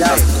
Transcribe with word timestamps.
watch 0.00 0.40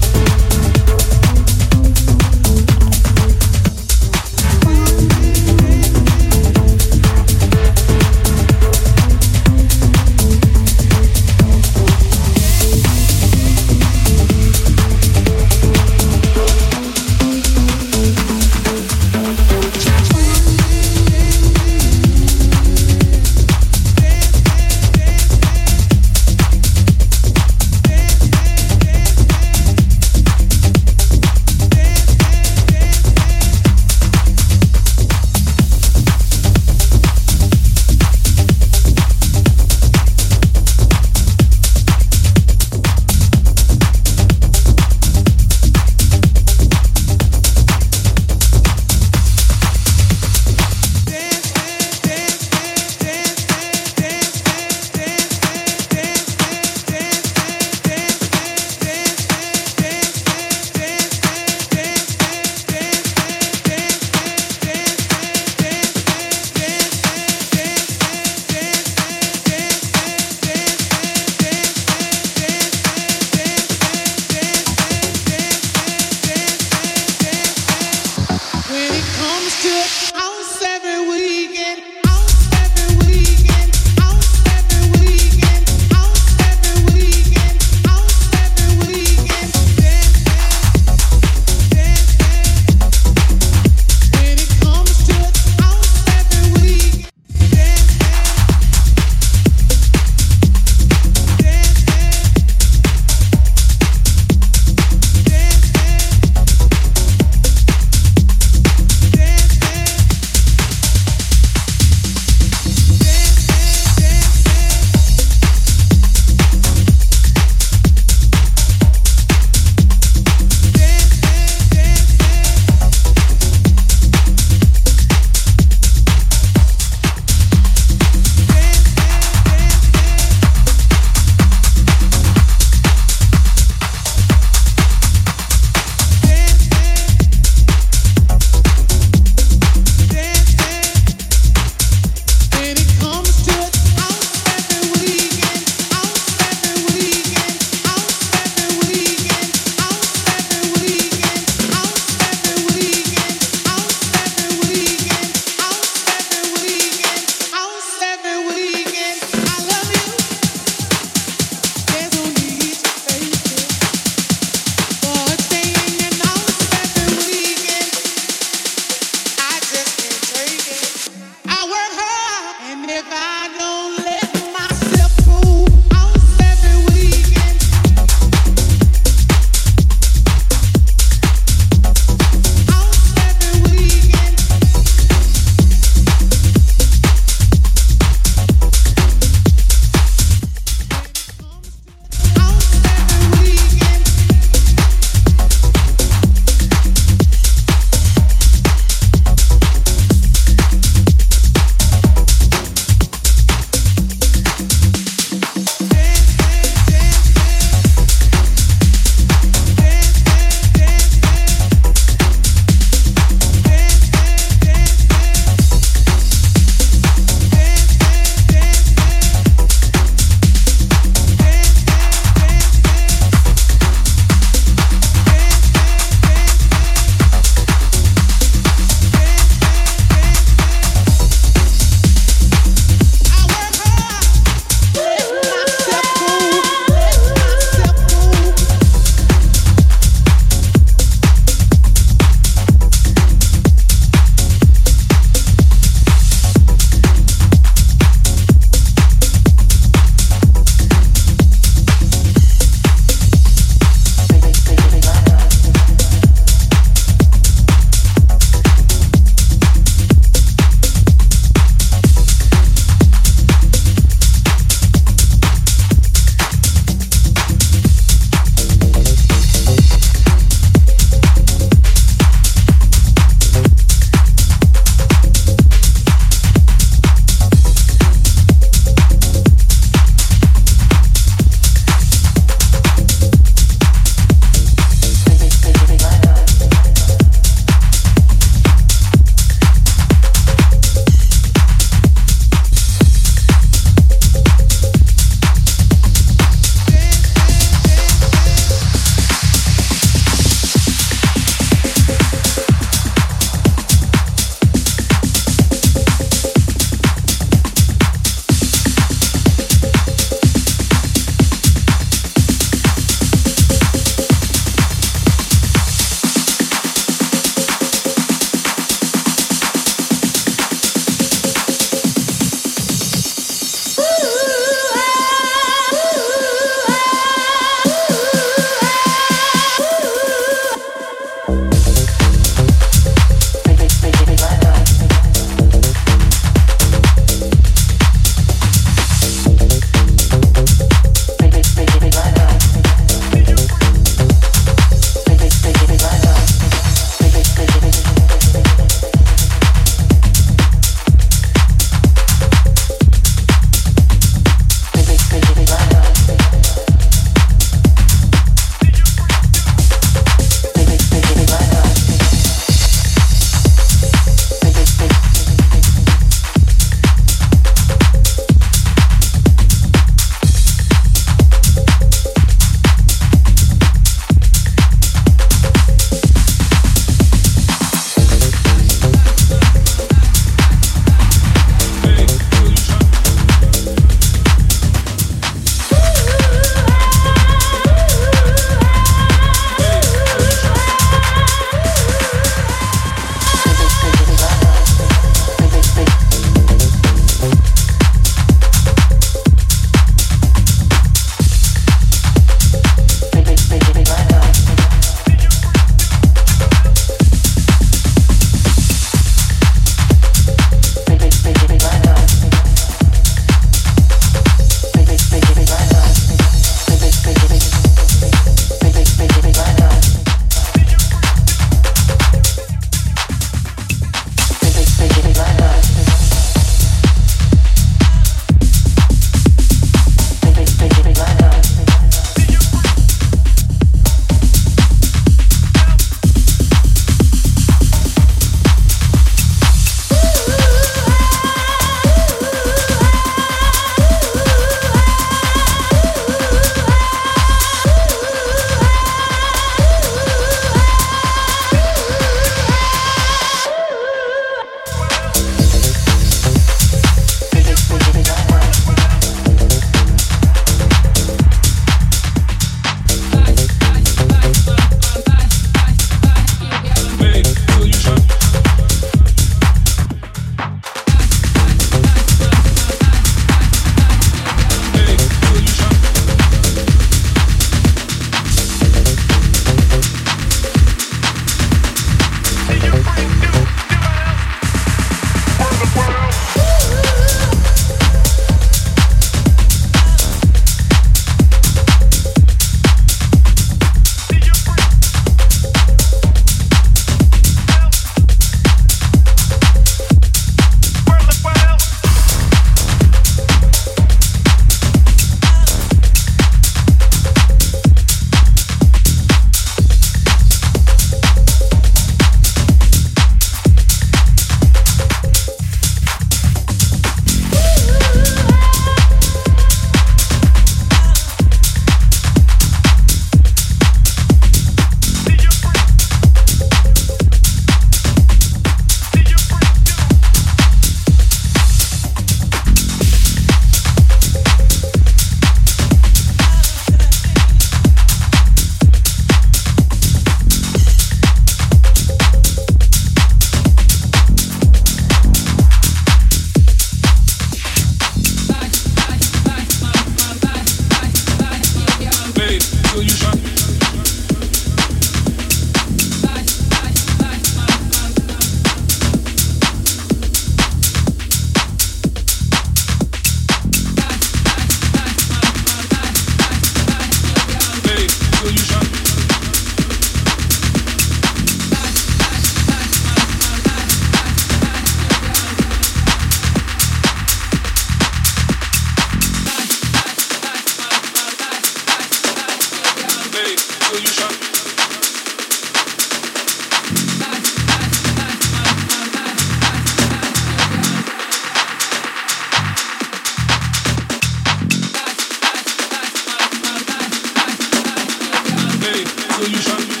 solution. 599.43 600.00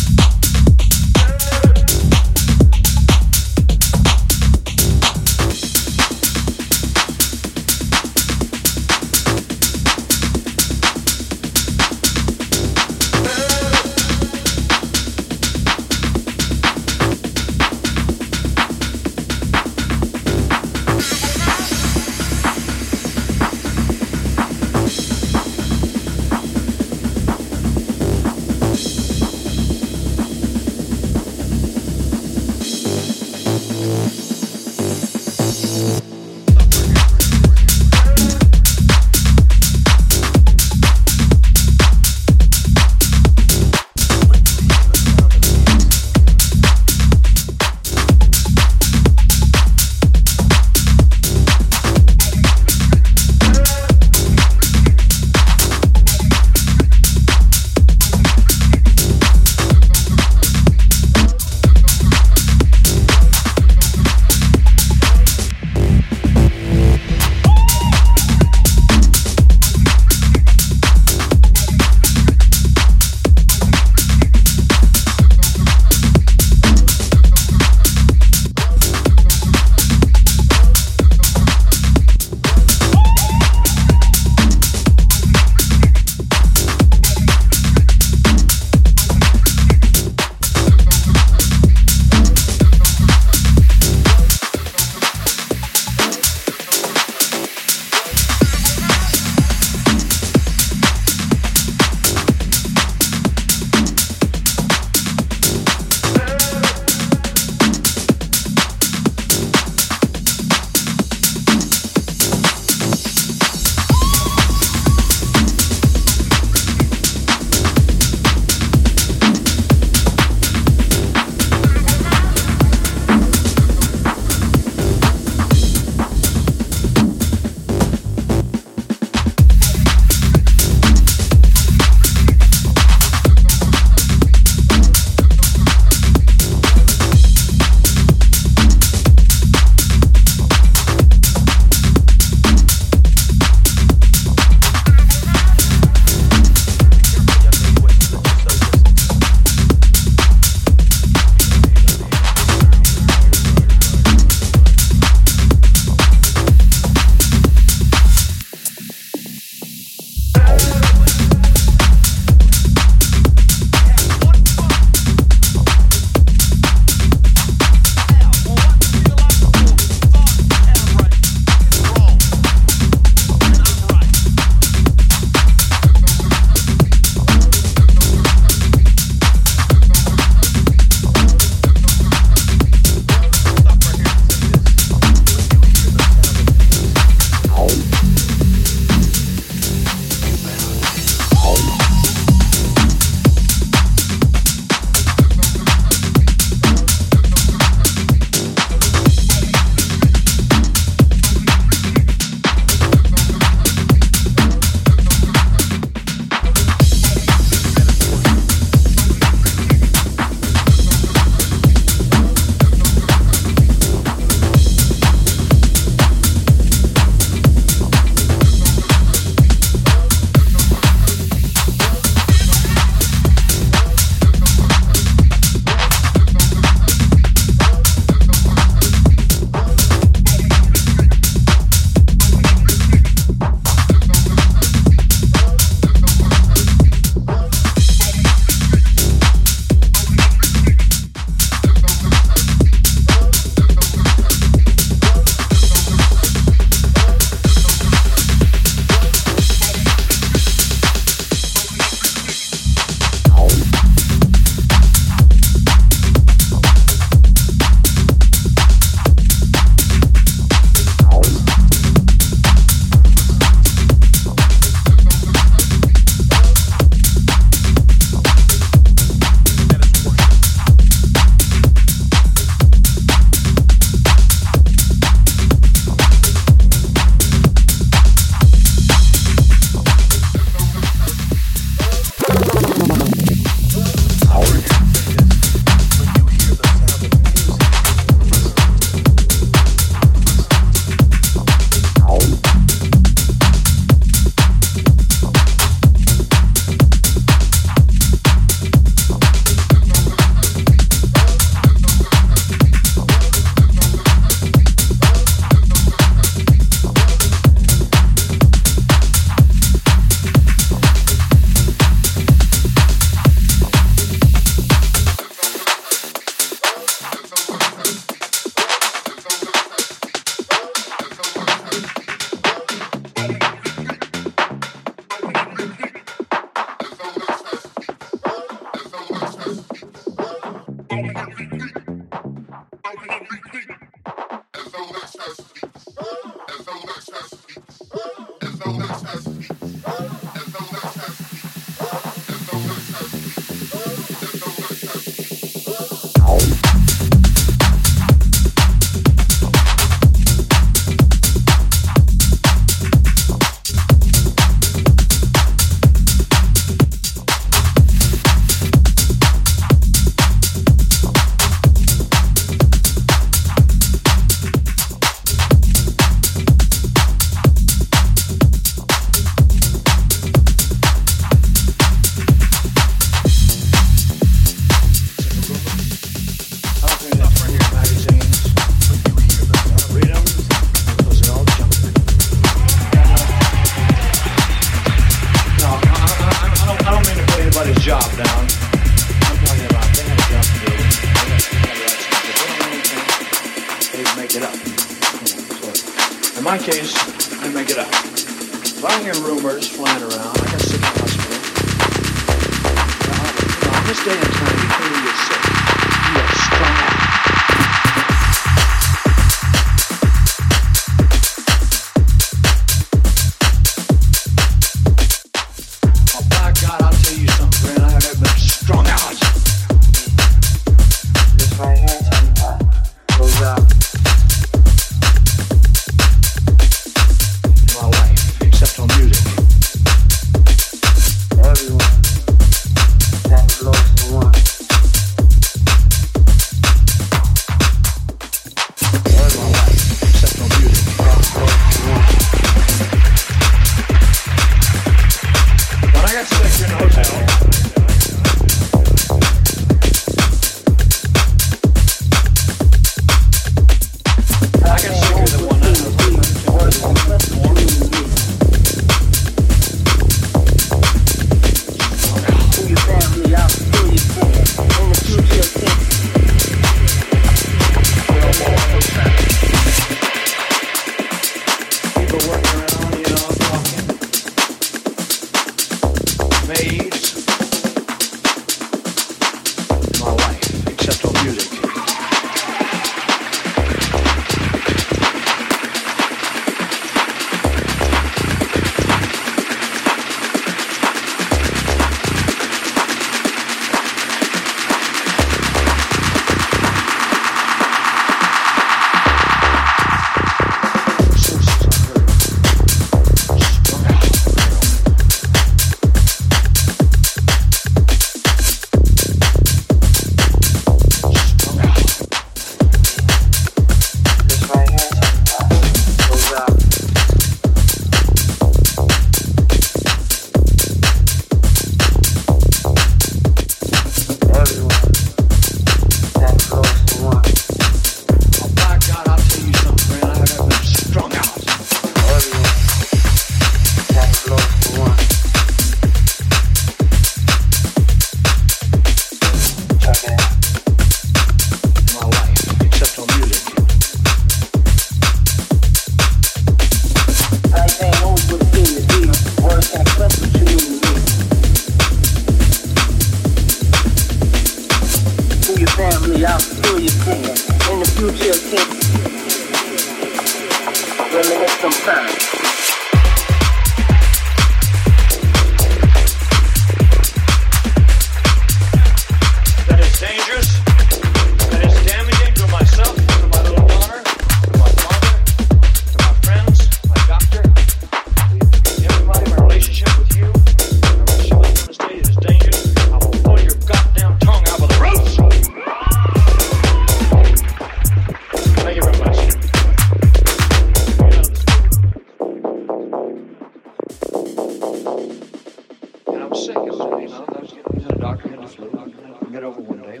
doctor 598.02 598.30
had 598.30 598.40
to 598.40 598.48
flu. 598.48 598.68
I'll 598.76 599.30
get 599.30 599.44
over 599.44 599.60
one 599.60 599.80
day. 599.80 600.00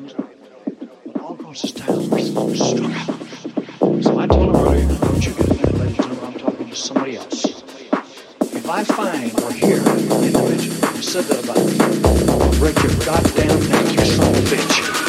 All 1.20 1.34
across 1.34 1.62
this 1.62 1.70
town, 1.70 2.10
we're 2.10 2.56
so. 2.56 2.76
So 4.02 4.18
I 4.18 4.26
told 4.26 4.56
her 4.56 4.66
earlier, 4.66 4.88
don't 4.88 5.24
you 5.24 5.32
get 5.34 5.48
offended, 5.48 5.78
ladies 5.78 5.98
and 5.98 6.08
gentlemen, 6.08 6.24
I'm 6.24 6.40
talking 6.40 6.68
to 6.68 6.74
somebody 6.74 7.16
else. 7.16 7.62
If 8.40 8.68
I 8.68 8.82
find 8.82 9.40
or 9.40 9.52
hear 9.52 9.78
an 9.78 10.24
individual 10.24 10.88
who 10.88 11.00
said 11.02 11.24
that 11.26 11.44
about 11.44 11.64
me, 11.64 11.78
I'll 12.42 12.58
break 12.58 12.82
your 12.82 12.92
goddamn 13.06 13.68
neck, 13.70 13.92
you 13.92 14.04
son 14.04 14.34
of 14.34 14.52
a 14.52 14.56
bitch. 14.56 15.01